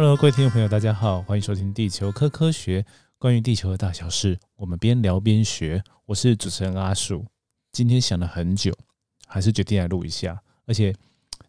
[0.00, 2.82] Hello，各位听众朋友，大家好，欢迎收听《地球科科学》，
[3.18, 5.82] 关于地球的大小事，我们边聊边学。
[6.06, 7.26] 我是主持人阿树，
[7.72, 8.72] 今天想了很久，
[9.26, 10.94] 还是决定来录一下，而且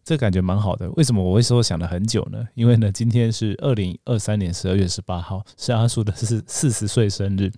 [0.02, 0.90] 这感觉蛮好的。
[0.96, 2.44] 为什么我会说想了很久呢？
[2.54, 7.52] 因为呢，今天是二零二三年十二月十八号，是阿树的四四十岁生日。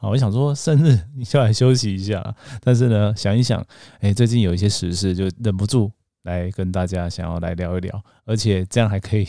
[0.00, 3.64] 啊，我想说生日你就来休息一下，但是呢，想一想，
[4.00, 5.92] 哎，最近有一些时事，就忍不住
[6.24, 9.28] 来跟大家想要来聊一聊，而且这样还可以。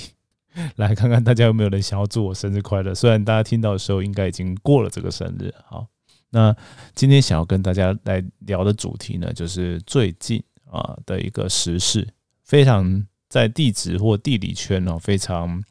[0.77, 2.93] 来看看大家有没有人想要祝我生日快乐？
[2.93, 5.53] 虽然大家听到的时候应该已经过了这个生日。
[5.65, 5.87] 好，
[6.29, 6.55] 那
[6.95, 12.07] 今天想要跟大家来聊的主题呢，就是最近啊的一个时事，
[12.43, 15.63] 非常在地质或地理圈哦，非常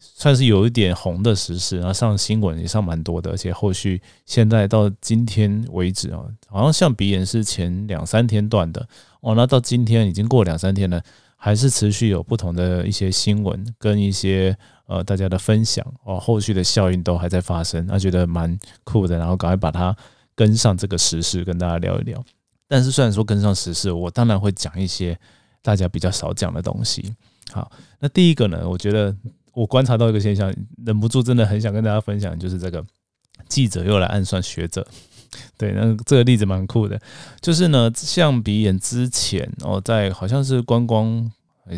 [0.00, 8.86] 算是有一点红的时事，然后上新闻也上蛮多的，而且后续现在到今天为止啊，好像像鼻炎是前两三天断的
[9.20, 11.02] 哦，那到今天已经过两三天了。
[11.44, 14.56] 还是持续有不同的一些新闻跟一些
[14.86, 19.94] 呃大家的分享哦，后续的效应都还在发生，那觉得蛮酷的，然后赶快把它
[20.34, 22.24] 跟上这个时事，跟大家聊一聊。
[22.66, 25.14] 但是虽然说跟上时事，我当然会讲一些
[25.60, 27.14] 大家比较少讲的东西。
[27.52, 29.14] 好，那第一个呢，我觉得
[29.52, 30.50] 我观察到一个现象，
[30.86, 32.82] 忍不住真的很想跟大家分享，就是这个
[33.50, 34.86] 记者又来暗算学者。
[35.56, 37.00] 对，那这个例子蛮酷的，
[37.40, 41.30] 就是呢，像鼻炎之前哦，在好像是观光，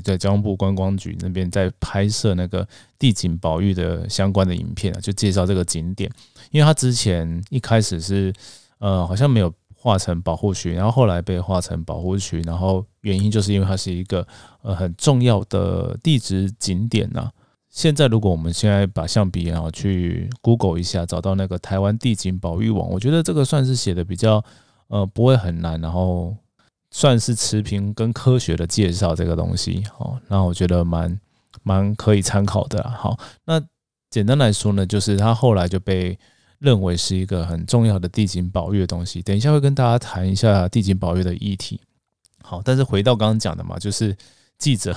[0.02, 2.66] 在交通部观光局那边在拍摄那个
[2.98, 6.10] 地景保育的相关的影片啊，就介绍这个景点，
[6.50, 8.32] 因为它之前一开始是
[8.78, 14.26] 呃好像没有划成保护区，然后后来被划成保护区，然后原因就是因为它是一个
[14.62, 17.30] 呃很重要的地质景点呐。
[17.76, 24.42] 现在，如果我们现在把橡皮啊去 Google 一下，找到那个台湾地景保育网，我觉得这个算是写的比较
[24.88, 26.34] 呃不会很难，然后
[26.90, 31.20] 算是持平跟科学的介绍这个东西，好，那我觉得蛮
[31.62, 32.82] 蛮可以参考的。
[32.88, 33.62] 好，那
[34.08, 36.18] 简单来说呢，就是它后来就被
[36.58, 39.20] 认为是一个很重要的地景保育的东西。
[39.20, 41.78] 等一下会跟大家谈一下地景保育的议题。
[42.40, 44.16] 好，但是回到刚刚讲的嘛，就是
[44.56, 44.96] 记者。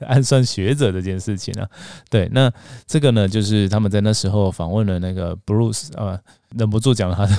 [0.06, 1.66] 暗算学者这件事情呢？
[2.10, 2.52] 对，那
[2.86, 6.18] 这个呢，就是他们在那时候访问了那个 Bruce 啊，
[6.56, 7.36] 忍不住讲了他的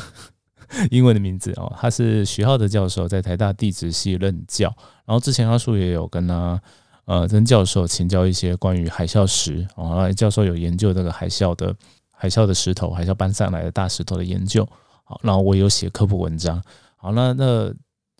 [0.90, 4.74] 英文的名字哦，他是徐浩的教授，在台大地质系任教，
[5.06, 6.62] 然后之前阿叔也有跟他
[7.06, 11.76] 呃曾教授请教一些关于海啸石哦，教授有研究这个海啸的
[12.12, 14.68] 海啸的石头，海啸搬上来的大石头的研究，
[15.04, 16.62] 好，然后我有写科普文章，
[16.96, 17.74] 好，那那。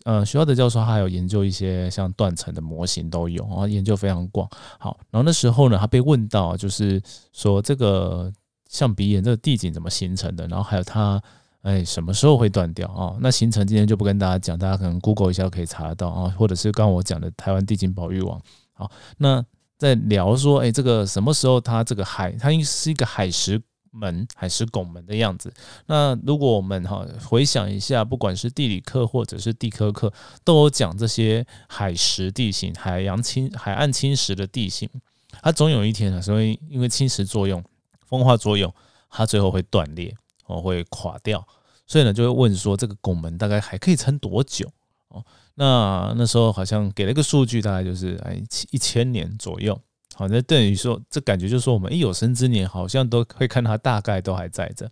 [0.06, 4.48] 呃，学校的教授还有研究一些像断层的模型都有啊，研究非常广。
[4.78, 7.02] 好，然后那时候呢，他被问到就是
[7.32, 8.32] 说这个
[8.68, 11.20] 像鼻炎这个地景怎么形成的，然后还有它
[11.62, 13.16] 哎什么时候会断掉啊？
[13.20, 18.40] 那形成今天就不跟大家讲，大家可能 Google 一下可以查得到啊，或者是刚我讲的台湾地景保育网。
[18.74, 19.44] 好，那
[19.76, 23.60] 在聊说哎这个什么时候它这个海它应是一个海蚀。
[23.90, 25.52] 门还是拱门的样子。
[25.86, 30.12] 那如果我们哈回想一下，不管是地理课或者是地科课，
[30.44, 34.88] 都有讲这些海蚀地形、海洋侵、海岸侵蚀的地形，
[35.42, 37.62] 它总有一天啊，所以因为侵蚀作用、
[38.06, 38.72] 风化作用，
[39.10, 40.14] 它最后会断裂
[40.46, 41.46] 哦，会垮掉。
[41.86, 44.70] 所以呢，就会问说，这个拱门大概还可以撑多久？
[45.08, 45.24] 哦，
[45.54, 49.80] 那那时候好像给了一个数据，大概就是哎一千年左右。
[50.18, 54.90] 好，那等于说，这感觉就是说，我们一有生之年，好像都会看到它大概都还在着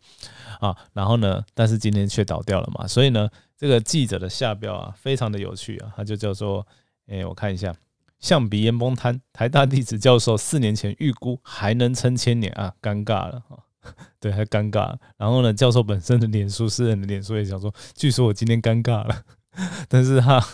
[0.61, 0.77] 啊。
[0.93, 2.87] 然后呢，但是今天却倒掉了嘛。
[2.87, 3.27] 所以呢，
[3.57, 5.91] 这个记者的下标啊，非常的有趣啊。
[5.97, 6.67] 他就叫做，
[7.07, 7.75] 哎，我看一下，
[8.21, 13.57] 象鼻岩崩塌，台大地质教授四年前预估还能撑千年啊，尴尬了啊。
[14.21, 14.95] 对，还尴尬。
[15.17, 19.23] 然后呢，教授本身的脸书，私人的脸书也想说，据说我今天尴尬了，
[19.89, 20.47] 但是他。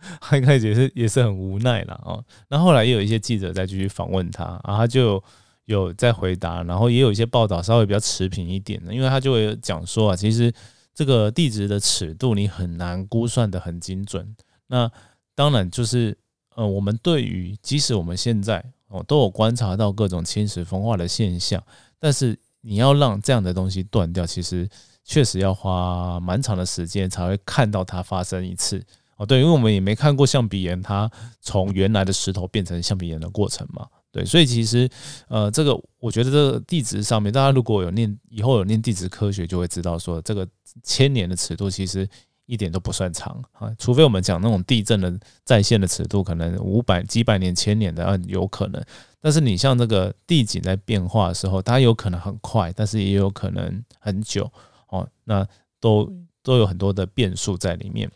[0.20, 5.22] 他一开始也是也是很无奈了哦，那后来也有一些记者再继续访问他，然后他就
[5.64, 10.52] 有在回答，然后也有一些报道稍微比较持平一点的，因为他就会讲说啊，其实
[10.94, 14.34] 这个地质的尺度你很难估算的很精准。
[14.68, 14.90] 那
[15.34, 16.16] 当然就是
[16.54, 21.62] 呃，我们对于即使我们现在哦都有观察到各种侵蚀风化的现象，
[21.98, 24.68] 但是你要让这样的东西断掉，其实
[25.04, 28.82] 确实要花蛮长的时间才会看到它发生一次。
[29.18, 31.10] 哦，对，因为我们也没看过象鼻岩它
[31.40, 34.88] 从原来的石头变成象鼻岩的过程嘛，对，所以其实，
[35.28, 40.46] 呃，这个我觉得这个地质上面，大家如果有念以后有念地质科学，就会知道说，这个
[40.84, 42.08] 千年的尺度其实
[42.46, 45.12] 一点都不算长啊，除非我们讲那种地震的
[45.44, 48.80] 在线的尺度，可能五百几百年、千年的啊有可能，
[49.20, 54.48] 但是你像这个地景在变化的时候，它有可能很快，但是也有可能很久
[54.90, 55.44] 哦，那
[55.80, 56.08] 都
[56.44, 58.08] 都有很多的变数在里面。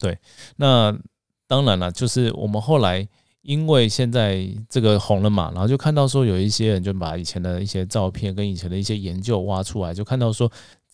[0.00, 0.18] 对，
[0.56, 0.98] 那
[1.46, 3.06] 当然了，就是我们后来
[3.42, 10.50] 因为现在这个红了嘛，然后就看到说有一些人就把以前的一些照片跟以前的一些研究挖出来，就看到说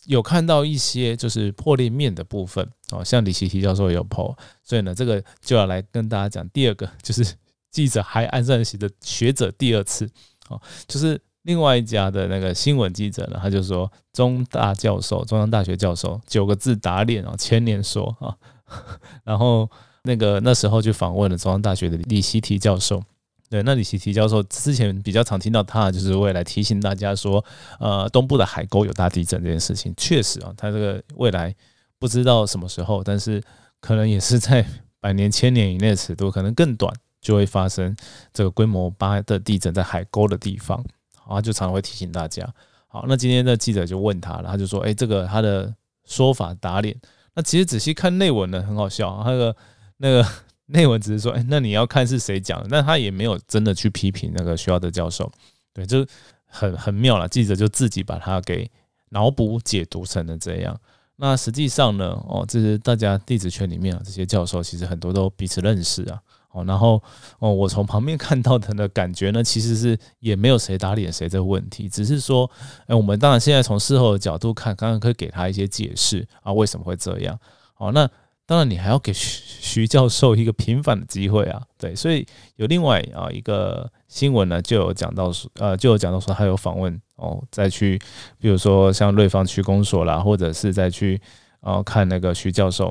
[0.07, 2.69] 有看到一些就是破裂面的部分。
[2.91, 7.35] 哦，像李奇提教授有破，所以呢，这个就要来跟大家讲第二个，就是
[7.71, 10.09] 记者还安上席的学者第二次。
[10.49, 18.17] 哦，就是另外一家的那个新闻记者呢，他就说中大教授，中央大学教授九个字打脸哦，千年说。
[18.21, 18.35] 啊，
[19.25, 19.71] 然后。
[20.09, 23.03] 那个那时候就访问了中央大学的李希提教授，
[23.51, 27.45] 对，那李希提教授之前比较常听到他，就是未来提醒大家说，
[27.81, 31.53] 呃，东部的海沟有大地震这件事情，确实啊，他这个未来
[31.99, 33.43] 不知道什么时候，但是
[33.81, 34.65] 可能也是在
[35.01, 37.97] 百年、千年以内的尺度，可能更短就会发生
[38.33, 40.85] 这个规模八的地震在海沟的地方，
[41.17, 42.49] 好，就常常会提醒大家。
[42.87, 45.75] 好，那今天的记者就问他了，他就说，哎，这个他的
[46.05, 46.97] 说法打脸。
[47.37, 49.57] 那其实仔细看内文呢，很好笑，那个。
[49.99, 50.23] 那个
[50.67, 55.33] 内文只是说，哎，那你要看是谁讲的，但他也没有真的去批评那个学校的教授，
[55.73, 56.07] 对，就
[56.45, 57.27] 很很妙了。
[57.27, 58.71] 记者就自己把它给
[59.09, 60.79] 脑补解读成了这样。
[61.17, 66.21] 那实际上呢，哦，这是大家弟子圈里面啊，这些教授其实很多都彼此认识啊，
[66.57, 67.03] 哦，然后
[67.39, 72.51] 哦，我从旁边看到的的感觉呢，其实是也没有谁打脸谁这个问题，只是说，
[72.87, 77.39] 哎，我们当然现在从事后的角度看，刚刚可以给他一些解释啊，为什么会这样？
[77.77, 78.09] 哦，那。
[78.49, 82.25] 当然，你还要给徐 徐教授一个平反的机会啊，对，所以
[82.55, 88.01] 有另外啊一个新闻呢，就有讲到说，呃，就有讲到说他有访问哦，再去，
[88.39, 91.21] 比如说像瑞芳区公所啦，或者是再去，
[91.59, 92.89] 哦看那个徐教授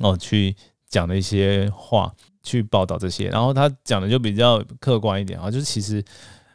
[0.00, 0.56] 哦去
[0.88, 2.12] 讲的一些话，
[2.48, 6.02] 去报道这些，然后他讲的就比较客观一点啊，就是其实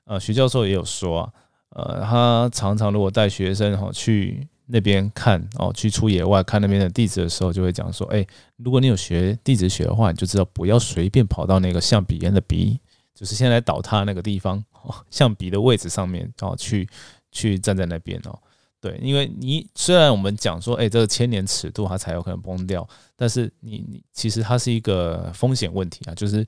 [0.05, 1.31] 呃徐教授也有说啊，
[1.69, 4.47] 呃，他常常如果带学生哈去。
[4.65, 8.25] 那边看哦，去出野外看那边的地质的时候，就会讲说，哎，
[8.55, 12.79] 如果你有学地质学的话，你就知道不要随便跑到那个象鼻岩的鼻，
[13.13, 14.63] 就是现在倒塌那个地方，
[15.11, 16.87] 象鼻的位置上面哦，去
[17.29, 18.39] 去站在那边哦，
[18.83, 22.85] 对，因为你虽然我们讲说，哎，这个千年尺度它才有可能崩掉，
[23.15, 26.45] 但是你你其实它是一个风险问题啊，就是你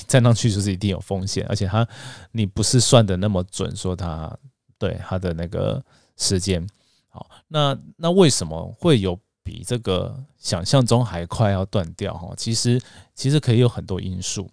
[0.06, 1.88] 站上去就是一定有风险，而且它
[2.30, 4.30] 你不是算的那么准，说它
[4.76, 5.82] 对它的那个
[6.18, 6.68] 时间。
[7.08, 12.12] 好，那那为什么会有比这个想象中还快要断掉？
[12.12, 12.78] 哈，其实
[13.14, 14.46] 其实可以有很多因素。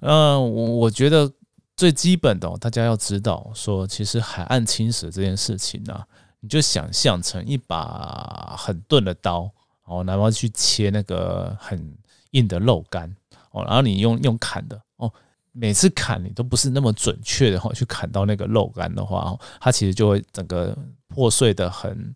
[0.00, 1.30] 嗯，我我觉得
[1.76, 6.02] 最基本的，大家要知道，说其实海岸侵蚀这件事情呢，
[6.46, 9.50] 你就想象成一把很钝的刀，
[9.82, 11.92] 哦，然后去切那个很
[12.30, 13.12] 硬的肉干，
[13.50, 15.12] 哦，然后你用用砍的，哦，
[15.50, 20.76] 每次砍你都不是那么准确的，哦，去砍到那个肉干的话，哦，它其实就会整个。
[21.08, 22.14] 破碎的很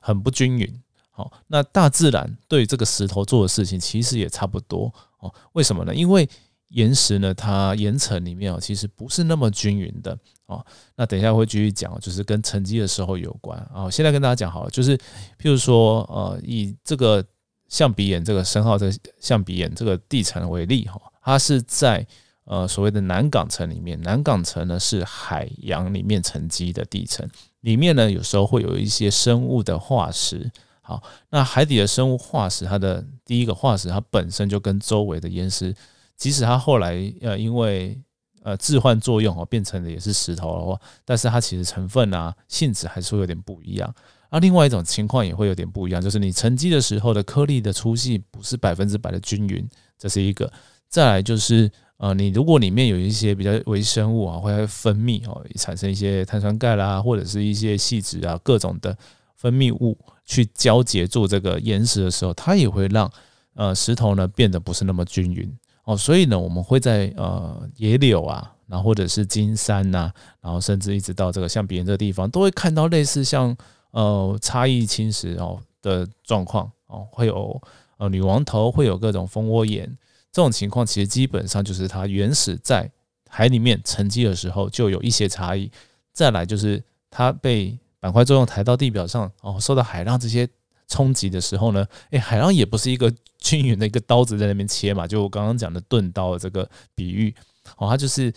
[0.00, 5.34] 很不均匀，好，那大自然对这个石头做的事情其实也差不多哦。
[5.52, 5.94] 为什么呢？
[5.94, 6.26] 因为
[6.70, 10.64] 岩石呢，它岩层里面哦，其实不是那么均匀的哦。
[10.96, 13.90] 那等一下会继续讲，就是跟沉积的时候有关啊。
[13.90, 14.96] 现在跟大家讲好了，就是
[15.38, 17.24] 譬如说，呃，以这个
[17.68, 18.90] 象鼻岩这个深号这
[19.20, 22.06] 象鼻岩这个地层为例哈，它是在
[22.44, 27.28] 呃所谓的南港层里面，南港层呢是海洋里面沉积的地层。
[27.60, 30.50] 里面呢，有时候会有一些生物的化石。
[30.80, 35.72] 好，那海底的生物化石，它的第一个化石，它本身就跟周围的岩石，
[36.20, 38.00] 即使它后来呃因为
[38.44, 43.92] 呃置换作用哦，变成的也是石头的话，但是它其实成分啊性质还是会有点不一样。
[44.28, 50.52] 而另外一种情况也会有点不一样，就是你沉积的时候的颗粒的粗细不是百分之百的均匀，这是一个。
[50.88, 51.68] 再来就是。
[52.02, 58.96] 呃，你如果里面有一些比较微生物啊，会分泌哦，产生一些碳酸钙啦，或者是一些细质啊，各种的
[59.36, 63.12] 分泌物去交结做这个岩石的时候，它也会让
[63.52, 65.52] 呃石头呢变得不是那么均匀
[65.92, 65.96] 哦。
[65.96, 73.56] 所以呢，我们会在呃野柳啊，然后或者是金山呐，然后甚至一直到这个像鼻岩这个地方，都会看到类似像
[73.90, 77.60] 呃差异侵蚀哦的状况哦，会有
[77.96, 79.86] 呃女王头，会有各种蜂窝岩。
[80.32, 82.88] 这种情况其实基本上就是它原始在
[83.28, 85.70] 海里面沉积的时候就有一些差异，
[86.12, 90.48] 再来就是它被板块作用抬到地表上哦，受到海浪这些
[90.90, 97.34] 冲击的时候呢，诶，海浪也不是一个均匀的一个刀子在那边切嘛，就我刚刚讲的钝刀的这个比喻
[97.78, 98.30] 哦，它就是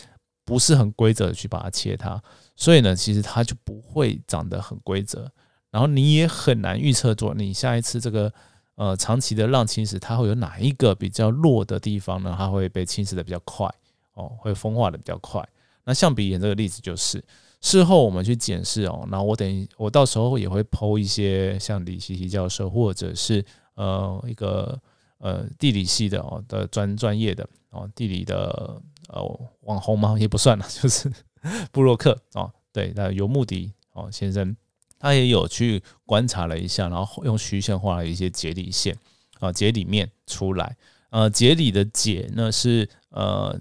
[0.46, 2.22] 不是很规则的去把它切它，
[2.56, 5.30] 所以呢，其实它就不会长得很规则，
[5.70, 8.32] 然后你也很难预测做你下一次这个。
[8.76, 12.34] 呃，长期的浪侵蚀，它会有哪一个比较弱的地方呢？
[12.36, 13.72] 它会被侵蚀的比较快
[14.16, 15.48] 哦，会风化的比较快。
[15.84, 17.24] 那象鼻岩这个例子就是，
[17.64, 23.44] 事后我们去检视哦，那我等我到时候也会剖一些像李希希教授或者是
[23.76, 24.78] 呃一个
[25.18, 29.24] 呃地理系的哦的专专业的哦地理的呃
[29.62, 30.18] 网红吗？
[30.20, 31.10] 也不算了， 就是
[31.72, 34.54] 布洛克哦，对，那游牧迪哦先生，
[35.00, 38.94] 他也有去观察了一下，然后用虚线画了一些节理线
[39.40, 40.76] 啊，节理面出来。
[41.12, 43.58] 呃，节理的节呢是呃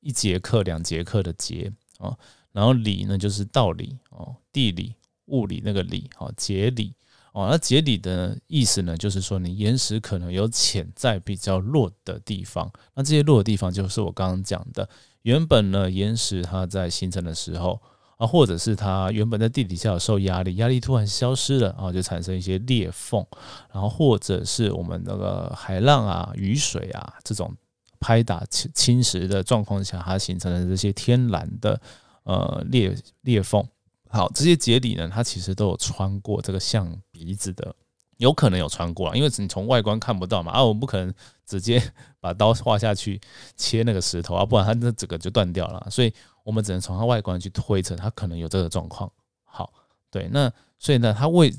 [0.00, 2.14] 一节课、两节课的节啊，
[2.56, 4.94] 然后理呢就是道理哦，地理、
[5.26, 6.94] 物理那个理哦，节理。
[7.32, 14.88] 哦，那节理的意思呢，就是说你岩石可能有潜在比较弱的地方，那这些弱的地方就是我刚刚讲的，
[15.20, 17.78] 原本呢岩石它在形成的时候
[18.16, 23.22] 啊，或者是它原本在地底下有受压力，压力突然消失了啊，就产生一些裂缝，
[23.70, 27.54] 然后或者是我们那个海浪啊、雨水啊这种
[28.00, 31.78] 拍打侵侵蚀的状况下，它形成的这些天然的
[32.26, 33.66] 呃裂裂缝。
[34.08, 37.74] 好，这些节理呢，它其实都有穿过这个象鼻子的，
[38.18, 41.12] 有可能有穿过啊，因为你从外观看不到嘛，啊，我们不可能
[41.44, 41.82] 直接
[42.20, 43.20] 把刀划下去
[43.56, 46.14] 切那个石头啊，不然它那整个就断掉了，所以
[46.44, 49.10] 我们只能从它外观去推测它可能有这个状况。
[49.44, 49.72] 好，
[50.10, 51.52] 对，那所以呢，它为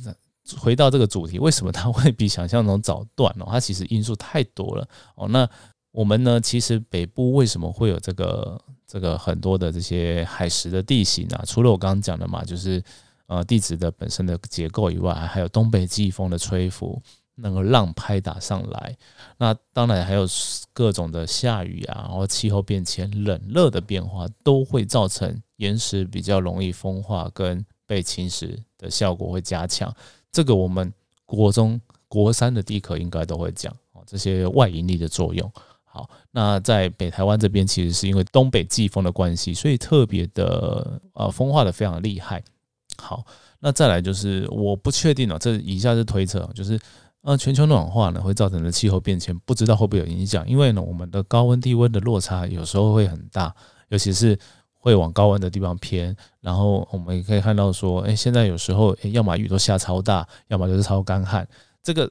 [0.58, 3.46] 回到这个主题，为什么它会比想象中早断哦？
[3.50, 5.28] 它其实因素太多了哦。
[5.28, 5.48] 那
[5.92, 8.60] 我们呢，其实北部为什么会有这个？
[8.88, 12.82] 这个很多的这些海蚀的地形啊，除了我刚刚讲的嘛，就是
[13.26, 17.02] 呃地质的本身的结构以外，还有东北季风的吹拂，
[17.36, 18.98] 那个浪拍打上来，
[19.38, 20.26] 那当然还有
[20.72, 29.94] 各种的下雨啊，然后气候变迁、冷热的变化，都会造成岩石比较容易风化跟被侵蚀的效果会加强。
[30.32, 30.92] 这个我们
[31.26, 35.52] 国中国三的地壳应该都会讲哦，这些外引力的作用。
[35.98, 42.44] 好，那在北台湾这边，其实是因为东北季风的关系，所以特别的呃风化的非常厉害。
[43.00, 43.26] 好，
[43.60, 46.80] 那再来就是我不确定了，这以下是推测，就是
[47.24, 50.48] 呃全球暖化呢会造成的气候变迁，不知道会不会有影响？
[50.48, 53.52] 因为呢我们的高温低温的落差有时候会很大，
[53.88, 54.38] 尤其是
[54.74, 56.16] 会往高温的地方偏。
[56.42, 61.48] 然后我们也可以看到说，哎，现在有时候要么雨都下超大，要么就是超干旱，
[61.82, 62.08] 这个。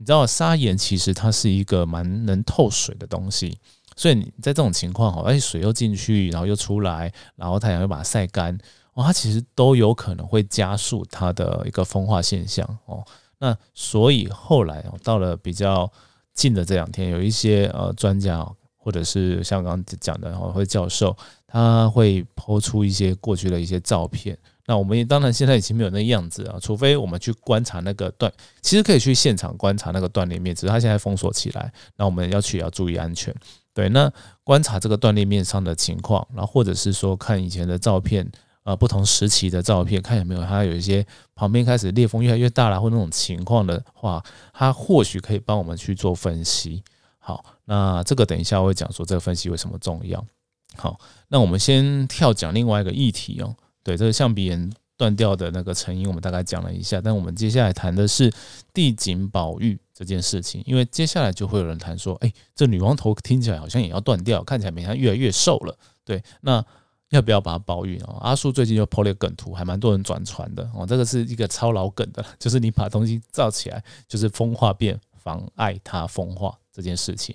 [0.00, 3.58] 你知道砂岩其实它是一个蛮能透水的东西，
[3.96, 8.56] 所以你在这种情况哈，而且水又进去，然后又出来，然后太阳又把它晒干，
[8.94, 13.04] 哦，它其实都有可能会加速它的一个风化现象哦。
[13.40, 15.92] 那所以后来哦，到了比较
[16.32, 18.42] 近的这两天，有一些呃专家
[18.78, 21.14] 或者是像刚刚讲的哦，会教授，
[21.46, 24.38] 他会抛出一些过去的一些照片。
[24.70, 31.72] 那我们也当然现在已经没有那样子啊，除非我们去观察那个断，其实可以去现场观察那个断裂面，只是它现在封锁起来。
[31.96, 33.34] 那我们要去要注意安全。
[33.74, 34.08] 对，那
[34.44, 38.24] 观察这个断裂面上的情况，然后或者是说看以前的照片，
[38.62, 44.22] 呃，不同时期的照片，看有没有它有一些旁边开始裂缝越来越大了，或那种情况的话，
[44.52, 46.84] 它或许可以帮我们去做分析。
[47.18, 50.24] 好，那这个等一下我会讲说这个分析为什么重要。
[50.76, 53.56] 好，那我们先跳讲另外一个议题哦。
[53.82, 57.00] 对这个象鼻岩断掉的那个成因，我们大概讲了一下。
[57.00, 58.32] 但我们接下来谈的是
[58.74, 65.74] 地景保育这件事情，因为接下来就会有人谈说，哎，这女王头听起来好像也要断掉，看起来每天越来越瘦了。
[66.04, 66.64] 对，那
[67.10, 68.18] 要不要把它保育哦？
[68.20, 70.86] 阿树最近就 po 了个梗图，还蛮多人转传的哦。
[70.86, 77.34] 这个是一个超老梗的，就是你把东西造起来，就是风化变，妨碍它风化这件事情。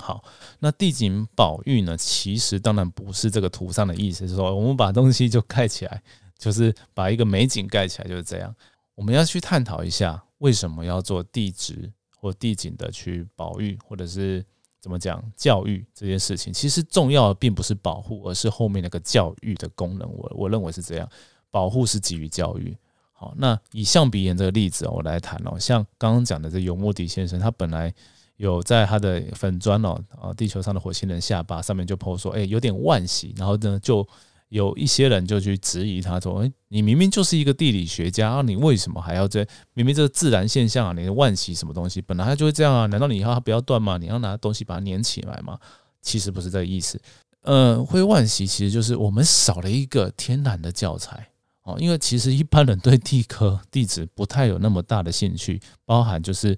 [0.00, 0.24] 好，
[0.58, 1.94] 那地景保育呢？
[1.96, 6.02] 其实当然不是这个图上的意思，是说我们把东西就盖起来，
[6.38, 8.54] 就是把一个美景盖起来，就是这样。
[8.94, 14.44] 我们要去探讨一下，为什么要做地质或地景的去保育，或者是
[14.80, 16.50] 怎么讲教育这件事情？
[16.52, 20.10] 其实重要的并不是保护，而是后面那个教育的功能。
[20.10, 21.06] 我我认为是这样，
[21.50, 22.76] 保护是基于教育。
[23.12, 25.58] 好，那以象鼻岩这个例子，我来谈哦。
[25.58, 27.92] 像刚刚讲的这尤莫迪先生，他本来。
[28.40, 33.34] 有在他的粉砖哦，啊，地球上的火星人下巴上面就 po 说，哎，有点惋惜。
[33.36, 34.06] 然后呢，就
[34.48, 39.46] 有一些人就去质疑他说，哎，你明明就是一个地理学家，你为什么还要这？
[39.74, 42.00] 明明这是自然现象啊，你的惋惜什么东西？
[42.00, 43.98] 本来它就会这样啊，难道你要它不要断吗？
[43.98, 45.58] 你要拿东西把它粘起来吗？
[46.00, 46.98] 其实不是这个意思。
[47.42, 51.28] 呃，会惋惜其实就是我们少了一个天然的教材
[51.64, 56.56] 哦，因为其实一般人对地科地质不太有那么大的兴趣，包含就是。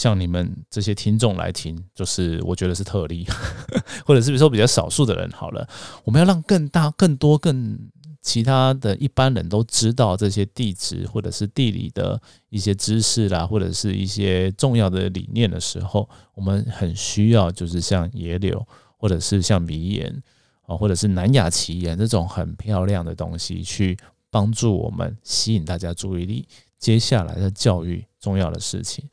[0.00, 3.26] 像你们这些听众来听，就是我觉得是特例，
[4.06, 5.30] 或者是比如说比较少数的人。
[5.30, 5.68] 好了，
[6.04, 7.78] 我们要让更大、更多、更
[8.22, 18.66] 其他的一般人都知道这些地质或者是地理的一些知识啦，或者是一些重要的理念的时候，我们很需要就是像野柳，
[18.96, 20.22] 或者是像迷岩
[20.62, 23.98] 啊，或者是南亚奇岩这种很漂亮的东西，去
[24.30, 26.48] 帮助我们吸引大家注意力。
[26.78, 29.04] 接下来的教育重要的事情。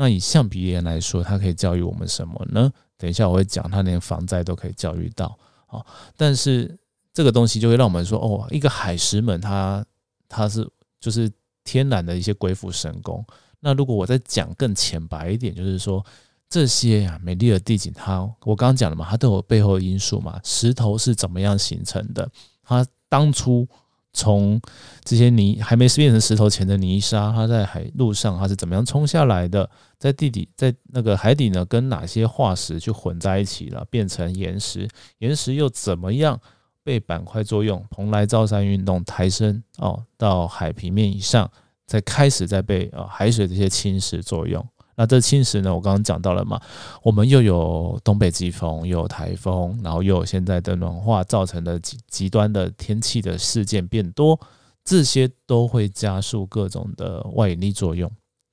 [0.00, 2.72] 那以橡皮岩来说，它可以教育我们什么呢？
[2.96, 5.38] 等一下我会讲，它连防灾都可以教育到
[5.68, 5.84] 哦，
[6.16, 6.74] 但是
[7.12, 9.84] 这个东西就会让我们说，哦，一个海石门，它
[10.26, 10.66] 它是
[10.98, 11.30] 就是
[11.64, 13.22] 天然的一些鬼斧神工。
[13.60, 16.02] 那如果我再讲更浅白一点，就是说
[16.48, 20.40] 这些呀美丽的地景，它我刚刚讲了嘛，它都有背后的因素嘛。
[20.42, 22.26] 石头是怎么样形成的？
[22.62, 23.68] 它当初
[24.14, 24.58] 从
[25.04, 29.68] 这些泥还没变成石头前的泥沙，它在海路上它是怎么样冲下来的？
[30.00, 34.88] 在地底，在那个海底呢，跟哪些化石去混在一起了，变成岩石？
[35.18, 36.40] 岩石又怎么样
[36.82, 41.48] 被板块作用，蓬莱造山运动抬升哦，到海平面以上？
[41.86, 44.64] 再开始在被呃海水这些侵蚀作用，
[44.94, 45.74] 那这侵蚀呢？
[45.74, 46.60] 我刚刚讲到了嘛，
[47.02, 54.38] 我们又有东北季风，又有台风，然后又有现在的暖化造成的极极端的天气的事件变多，
[54.84, 58.10] 这些都会加速各种的外引力作用。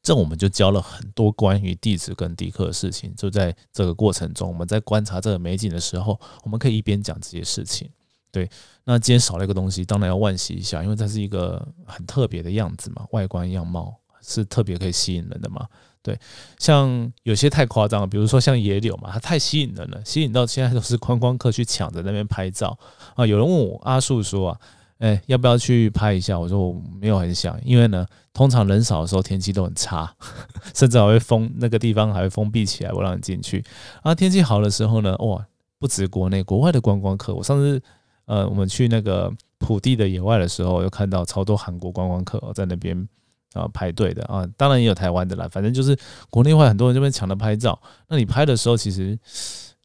[0.08, 3.14] 这我们就教了很多关于地质跟地壳的事情。
[3.18, 7.90] 就在这个过程中，我们在观察这个美景的时候，我们可以一边讲这些事情。
[8.32, 8.50] 对，
[8.86, 15.68] 那今天少了一个东西，当然要惋惜一下，因为它是一个很特别的样子嘛，外观样貌是特别可以吸引人的嘛。
[16.02, 16.18] 对，
[16.58, 22.80] 像有些太夸张了，比如说像野柳嘛，它太吸引人了，吸引到现在都是观光客去抢着那边拍照
[23.18, 23.28] 啊。
[23.28, 24.60] 有人问我阿树说啊，
[25.00, 26.40] 哎，要不要去拍一下？
[26.40, 30.14] 我说我没有很想，因为呢，通常人少的时候天气都很差，
[30.74, 33.64] 甚至还会封那个地方还会封闭起来不让你进去。
[34.04, 35.46] 啊，天气好的时候呢，哇，
[35.80, 37.82] 不止国内国外的观光客，我上次。
[38.30, 43.08] 呃，我们去那个普地的野外的时候，又看到超多韩国观光客在那边
[43.54, 45.98] 啊排队的啊，当然也有台湾的啦，反正就是
[46.30, 47.82] 国内外很多人这边抢着拍照。
[48.10, 49.18] 那你拍的时候，其实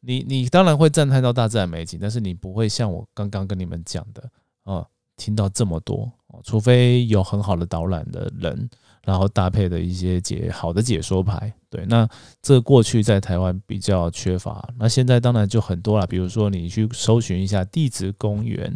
[0.01, 4.29] 你你当然会赞叹到大自然美景，但是你不会像我刚刚跟你们讲的
[4.65, 4.85] 啊，
[5.23, 6.11] 听到这么多，
[6.43, 8.69] 除非有很好的导览的人。
[9.05, 12.07] 然后搭配的一些解好的解说牌，对，那
[12.41, 16.07] 这过去在台湾比较缺乏，那现在当然就很多了。
[16.07, 18.73] 比如说你去搜寻一下地质公园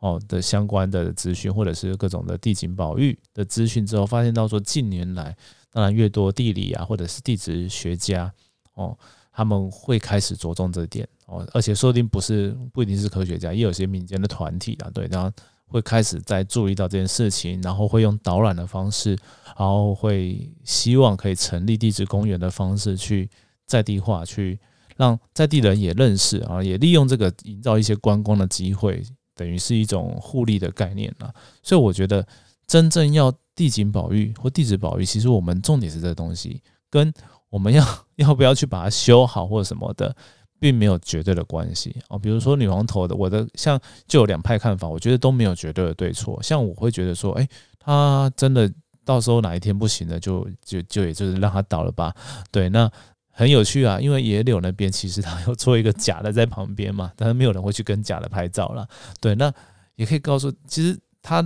[0.00, 5.34] 哦的相关的资讯，或者是各种的地景保育的资讯之后，发现到说近年来，
[5.72, 8.30] 当然越多地理啊或者是地质学家
[8.74, 8.94] 哦，
[9.32, 15.32] 他们会开始着重这点哦，而且说不定不是不一定是科学家，也有些民间的团体啊，对，然后。
[15.70, 19.16] 会开始在注意到这件事情，然后会用导览的方式，
[19.56, 23.30] 然后会希望可以成立地质公园的方式去
[23.66, 24.58] 在地化，去
[24.96, 29.02] 让在地人也认识啊，也利用这个营造一些观光的机会，
[29.34, 31.32] 等于是一种互利的概念啊。
[31.62, 32.26] 所以我觉得
[32.66, 37.12] 真正要地景保育或地质保育，其实我们重点是这东西，跟
[37.48, 40.14] 我们要 要不要去把它修好或者什么的。
[40.60, 46.40] 并没有绝对的关系哦，比如说女王头的，我的像就有两派看法，我觉得都没有绝对的对错。
[46.42, 48.70] 像我会觉得说，哎，他真的
[49.04, 52.14] 到时候哪一天不行了，就就就也就是让他倒了吧。
[52.52, 52.88] 对，那
[53.32, 58.86] 很有趣啊，因为野柳那边其实他要做一个假的在旁边嘛， 但是没有人会去跟假的拍照了。
[59.18, 59.50] 对，那
[59.96, 61.42] 也可以告诉，其实他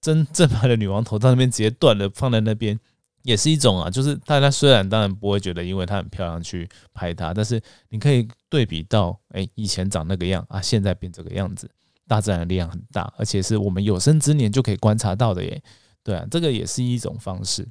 [0.00, 2.80] 真正牌的女王头到那边直接断了，放在那边。
[3.24, 11.68] 也是一种啊，就是大家虽然当然不会觉得因为它很漂亮去拍它，但是你可以对比到，哎，以前长那个样啊，现在变这个样子，
[12.06, 15.62] 大自然的力量很大，而且是我们有生之年就可以观察到的耶。
[16.02, 17.66] 对啊，这个也是一种方式。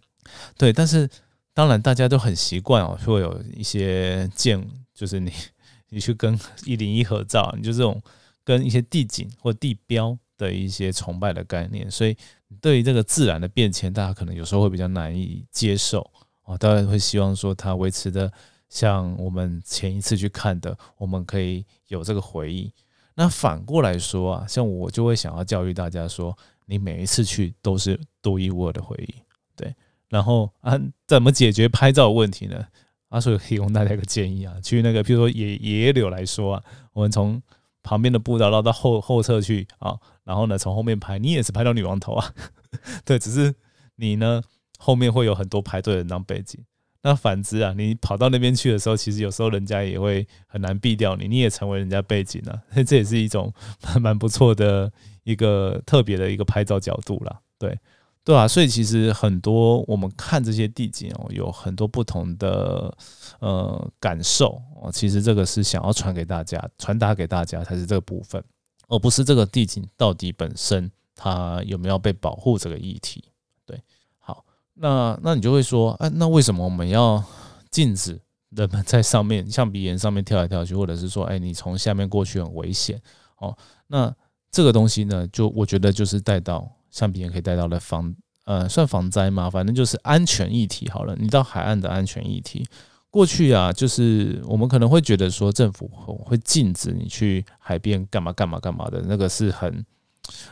[0.58, 1.08] 对，但是
[1.54, 4.60] 当然大家都很习惯哦，会有一些见，
[4.92, 5.32] 就是你
[5.90, 8.02] 你去跟一零一合照，你就这种
[8.44, 12.18] 跟一些地景或地标的一些崇拜的概念，所以。
[12.62, 16.10] 对于这个自然的变迁，大家可能有时候会比较难以接受
[16.44, 16.58] 啊。
[16.58, 18.32] 当然会希望说它维持的
[18.70, 22.72] 像我们前一次去看的，我们可以有这个回忆。
[23.16, 26.36] 那反过来说啊，像我就会想要教育大家说，
[26.66, 29.14] 你每一次去都是独一无二的回忆。
[29.56, 29.76] 对，
[30.10, 32.66] 然后啊，怎么解决拍照问题呢？
[33.10, 36.64] 阿叔提供大家一个建议啊，去那个，比如说野野柳来说啊，
[36.94, 37.40] 我们从
[37.84, 40.00] 旁边的步道绕到后后侧去啊。
[40.24, 42.34] 然后呢，从后面拍，你也是拍到女王头啊？
[43.06, 43.54] 对，只是
[43.98, 44.42] 你呢
[44.80, 46.60] 后面会有很多排队的人当背景。
[47.06, 52.64] 那反之啊，你跑到那边去的时候，其实有时候人家也会很难避掉你，你也成为人家背景了。
[52.88, 53.54] 这也是一种
[54.00, 54.90] 蛮不错的
[55.26, 57.42] 一个特别的一个拍照角度啦。
[57.60, 57.78] 对，
[58.24, 58.48] 对啊。
[58.48, 62.96] 所以其实很多我们看这些地景哦，有很多不同的
[63.40, 64.92] 呃感受哦。
[64.92, 68.44] 其实这个是想要传给大家，传达给大家才是这个部分。
[68.90, 73.24] 而不是这个地景到底本身它有没有被保护这个议题，
[73.66, 73.82] 对，
[74.20, 77.24] 好，那那你就会说，哎，那为什么我们要
[77.72, 83.02] 禁止人们在上面像鼻岩上面跳来跳去，或者是说，哎，你从下面过去很危险？
[83.38, 83.58] 哦，
[83.88, 84.14] 那
[84.52, 89.50] 这个东西呢，就我觉得就是带到橡皮岩可以带到的防，呃，算防灾吗？
[89.50, 91.16] 反正就是安全议题好了。
[91.20, 92.64] 你到海岸的安全议题，
[93.10, 95.90] 过去啊，就是我们可能会觉得说政府
[96.24, 99.84] 会禁止你去海边干嘛干嘛干嘛的，那个是很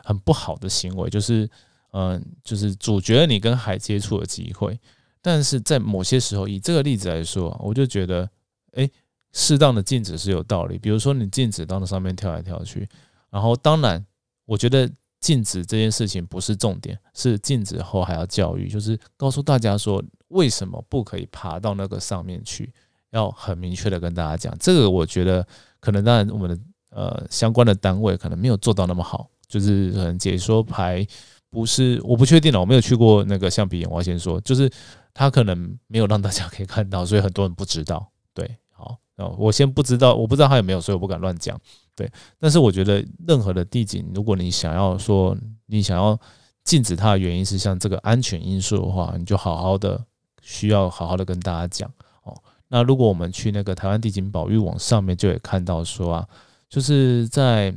[0.03, 1.47] 很不好的行为，就是
[1.91, 4.79] 嗯，就是阻绝你跟海接触的机会。
[5.21, 8.27] 但是在某些时候，以这个例子来说，我就觉得，
[8.73, 8.89] 哎，
[9.31, 10.79] 适当的禁止是有道理。
[10.79, 12.89] 比如说，你禁止到那上面跳来跳去，
[13.29, 14.03] 然后当然，
[14.45, 14.89] 我觉得
[15.21, 22.73] 禁止这件事情不是重点，是禁止后还要教育，就是告诉大家说为什么不可以爬到那个上面去，
[23.11, 24.53] 要很明确的跟大家讲。
[24.59, 25.47] 这个我觉得
[25.79, 31.07] 可能当然我们的呃相关的单位可能没有做到那么好，就是可能解说牌
[31.49, 34.69] 不是，我不确定了，我没有去过那个橡皮岩，我要先说，就是。
[35.13, 38.09] 他可能没有让大家可以看到，所以很多人不知道。
[38.33, 38.97] 对，好，
[39.37, 41.59] 我先不知道，我不知道他有没有，所以我不敢乱讲。
[41.95, 46.17] 对，但是我觉得任何的地景，如果你想要说你想要
[46.63, 50.03] 禁止它的原因是像这个安全因素的话，你就好好的
[50.41, 51.91] 需要好好的跟大家讲
[52.23, 52.35] 哦。
[52.69, 56.27] 那如果我们去那个台湾地景保育网上面，就会看到说啊，
[56.69, 57.73] 就是在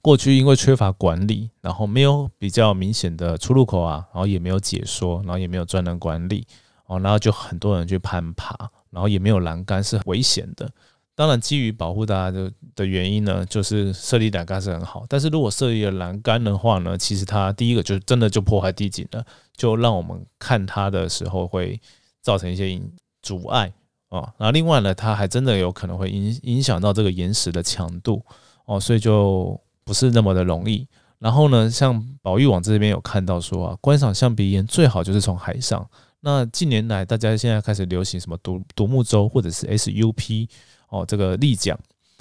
[0.00, 6.46] 过去因为缺乏管理，然后没有比较明显的出入口啊，然后也没有解说，然后也没有专人管理。
[6.86, 8.54] 哦，然后就很多人去攀爬，
[8.90, 10.70] 然后也没有栏杆，是很危险的。
[11.16, 15.06] 当然，基于保护大家的的原因呢，就是设立栏杆是很好。
[15.08, 19.24] 但是如果设立了栏杆的话呢，其实它第一个就真的就破坏地景了，
[19.56, 21.80] 就让我们看它的时候会
[22.20, 22.78] 造成一些
[23.22, 23.72] 阻碍
[24.10, 24.30] 啊。
[24.36, 28.22] 然后另外呢，它还真的有可能会影影响到这个岩石的强度
[28.66, 30.86] 哦，所以就不是那么的容易。
[31.18, 35.88] 然后呢，像保育网这边有看到说啊，观赏象鼻岩最好就是从海上。
[36.20, 40.48] 那近年来，大家现在开始流行什么独独木舟或者是 SUP
[40.88, 41.78] 哦，这个立桨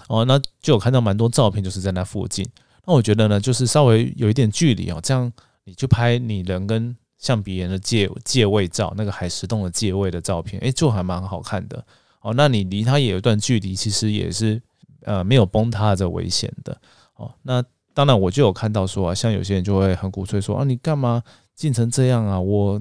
[0.08, 2.46] 哦，那就有看到蛮多照片，就是在那附近。
[2.86, 5.32] 那我觉得呢，就是稍微有一点距离哦，这样
[5.64, 11.84] 你去拍你人跟象鼻岩的借借位照，那个海石洞的借位的照片，诶，就还蛮好看的
[12.22, 12.34] 哦。
[12.36, 14.62] 那你离它也有一段距离，其实也是
[15.02, 16.78] 呃没有崩塌的危险的
[17.16, 17.34] 哦。
[17.42, 21.24] 那当然，我就有看到说啊，像有些人就会很鼓吹说啊，你干嘛
[21.56, 22.40] 进成这样啊？
[22.40, 22.80] 我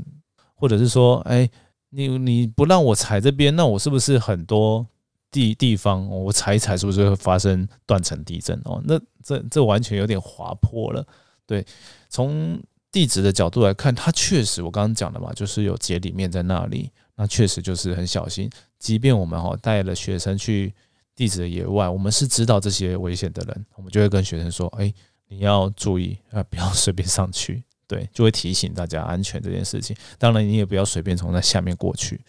[0.55, 1.49] 或者是说，哎，
[1.90, 4.87] 你你不让我踩这边，那我是不是很多
[5.35, 8.81] 地地方我踩一踩，是不是会发生断层地震哦？
[8.85, 11.05] 那这这完全有点滑坡了。
[11.44, 11.66] 对，
[12.09, 12.57] 从
[12.92, 18.49] 地质的角度来看，它确实我刚刚讲的嘛，就是有节里面在那里，那确实就是很小心。
[18.79, 20.73] 即便我们哈带了学生去
[21.16, 24.94] 地质的野外，我们是知道这些危险的人，我们就会跟学生说，哎，
[25.27, 27.64] 你要注意啊，不要随便上去。
[27.88, 29.97] 对，就会提醒大家安全这件事情。
[30.16, 32.20] 当然，你也不要随便从那下面过去。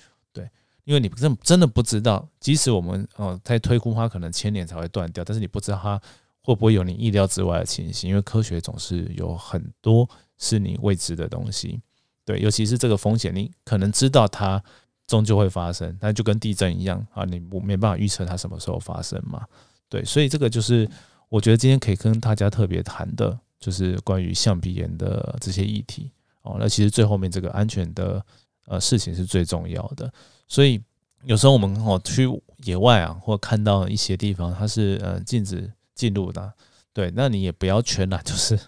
[0.85, 6.01] 因为你真真的不知道，即使我们哦在推估它可能千年才会断掉，但是你不知道它
[6.41, 8.09] 会不会有你意料之外的情形。
[8.09, 11.81] 因为科学总是有很多是你未知的东西。
[12.23, 14.63] 对，尤其是这个风险，你可能知道它
[15.05, 19.45] 终究会发生，但就跟地震一样啊，你不没办法预测它什么时候发生嘛。
[19.89, 20.89] 对，所以这个就是
[21.29, 23.37] 我觉得今天可以跟大家特别谈的。
[23.57, 26.11] 就是关于橡皮岩的这些议题
[26.43, 28.23] 哦，那其实最后面这个安全的
[28.67, 30.13] 呃事情是最重要的，
[30.47, 30.81] 所以
[31.23, 32.27] 有时候我们哦去
[32.63, 36.53] 野外啊，或看到一些地方它是呃禁止进入的，
[36.93, 38.59] 对，那你也不要全然 就是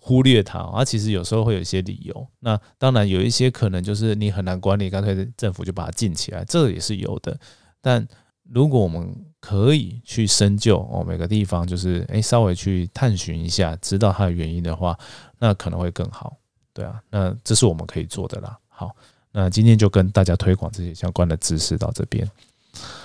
[0.00, 2.28] 忽略它，它其实有时候会有一些理由。
[2.40, 7.38] 那当然有一些可能就是你很难管理，干脆政府就把它禁起来，这也是有的。
[7.80, 8.06] 但
[8.50, 14.98] 如果我们可以去深究哦，每个地方就是诶，稍微去探寻一下，知道它的原因的话，
[15.38, 16.36] 那可能会更好，
[16.72, 18.58] 对啊，那这是我们可以做的啦。
[18.68, 18.94] 好，
[19.32, 22.28] 那今天就跟大家推广这些相关的知识到这边。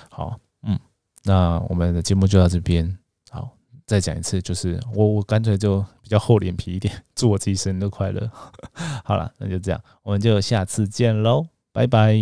[0.09, 0.79] 好，嗯，
[1.23, 2.97] 那我们的节目就到这边。
[3.29, 3.49] 好，
[3.86, 8.29] 再讲一次，就是我我干脆就比较厚脸皮一点， 祝我自己生日快乐。
[9.03, 12.15] 好了，那就这样，我们就下次见喽，拜拜。